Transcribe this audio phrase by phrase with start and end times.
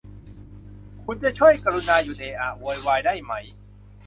[1.03, 3.33] คุณจะช่วยกรุณาหยุดเอะอะโวยวายได้ไหม?